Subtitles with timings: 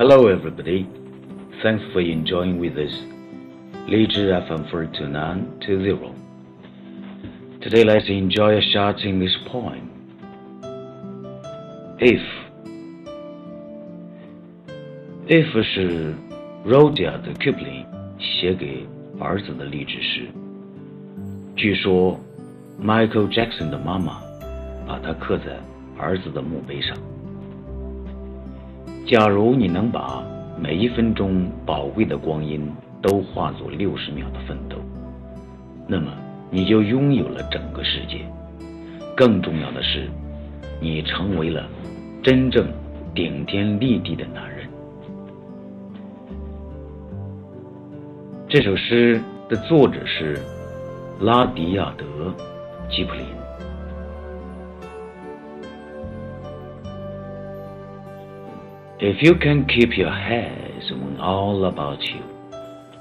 [0.00, 0.88] Hello, everybody.
[1.62, 2.92] Thanks for enjoying with us.
[3.86, 6.14] 荔枝 FM 42920.
[7.60, 9.88] Today, let's enjoy a shot in this poem.
[11.98, 12.20] If
[15.28, 16.14] If 是
[16.64, 17.86] Rudyard Kipling
[18.18, 18.86] 写给
[19.18, 20.28] 儿子的励志诗。
[21.56, 22.20] 据说
[22.80, 24.20] Michael Jackson 的妈妈
[24.86, 25.58] 把它刻在
[25.98, 26.96] 儿子的墓碑上。
[29.07, 30.23] 假如你能把
[30.57, 32.65] 每一分钟宝贵的光阴
[33.01, 34.77] 都化作六十秒的奋斗，
[35.87, 36.13] 那么
[36.49, 38.25] 你就拥有了整个世界。
[39.17, 40.07] 更重要的是，
[40.79, 41.67] 你成为了
[42.23, 42.67] 真正
[43.13, 44.65] 顶天立地的男人。
[48.47, 50.39] 这首诗的作者是
[51.19, 52.05] 拉迪亚德·
[52.95, 53.25] 吉普林。
[59.01, 62.21] If you can keep your heads when all about you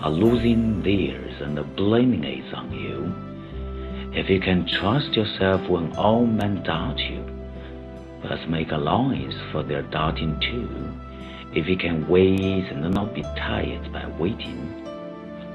[0.00, 3.14] are losing theirs and blaming it on you,
[4.12, 7.24] if you can trust yourself when all men doubt you,
[8.20, 10.68] but make allowance for their doubting too,
[11.56, 12.40] if you can wait
[12.72, 14.84] and not be tired by waiting,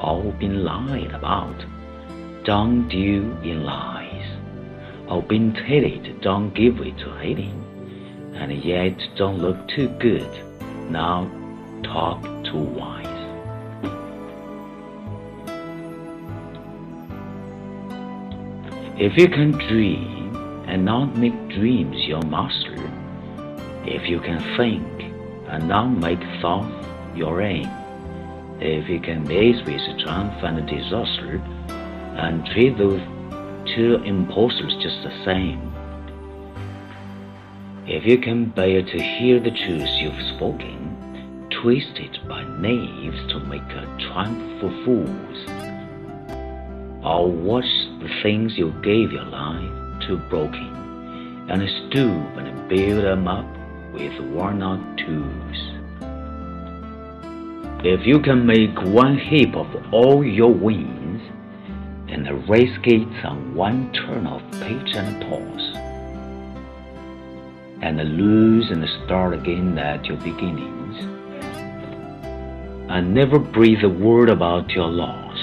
[0.00, 1.64] all been lied about.
[2.42, 4.26] Don't deal in lies.
[5.08, 7.63] All been hated, don't give it to hating.
[8.34, 10.30] And yet don't look too good.
[10.90, 11.30] Now
[11.82, 13.04] talk too wise.
[18.96, 22.90] If you can dream and not make dreams your master,
[23.84, 24.84] if you can think
[25.48, 26.70] and not make thought
[27.16, 27.68] your aim,
[28.60, 31.36] if you can face with triumph and disaster
[32.16, 33.00] and treat those
[33.74, 35.72] two impostors just the same.
[37.86, 43.60] If you can bear to hear the truth you've spoken, twisted by knaves to make
[43.60, 45.38] a triumph for fools,
[47.04, 47.68] or watch
[48.00, 53.44] the things you gave your life to broken, and stoop and build them up
[53.92, 55.58] with worn out tools.
[57.84, 61.20] If you can make one heap of all your wings,
[62.08, 65.83] and the race gates on one turn of pitch and toss,
[67.84, 70.96] and lose and start again at your beginnings,
[72.88, 75.38] and never breathe a word about your loss,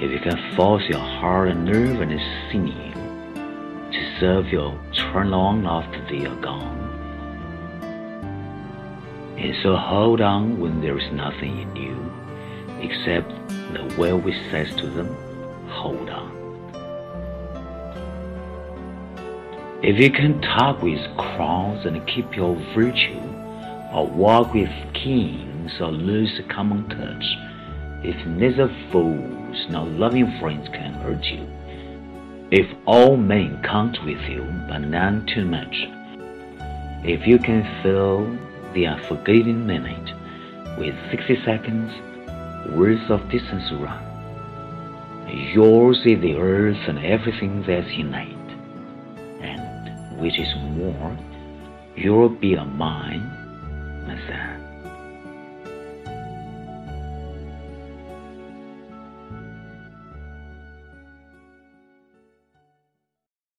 [0.00, 2.20] if you can force your heart and nerve and
[2.52, 2.92] sinew
[3.90, 6.78] to serve your turn long after they are gone,
[9.36, 11.96] and so hold on when there is nothing in you
[12.80, 13.28] except
[13.72, 15.08] the will which says to them,
[15.68, 16.25] hold on.
[19.82, 23.20] If you can talk with crowds and keep your virtue,
[23.92, 27.24] or walk with kings or lose a common touch,
[28.02, 31.46] if neither fools nor loving friends can hurt you,
[32.50, 35.86] if all men count with you but none too much,
[37.04, 38.24] if you can fill
[38.72, 40.10] the unforgiving minute
[40.78, 41.92] with 60 seconds
[42.72, 44.02] worth of distance run.
[45.28, 48.35] Yours is the earth and everything that's in it,
[50.18, 51.16] which is more,
[51.96, 53.22] European mind,
[54.28, 54.65] son.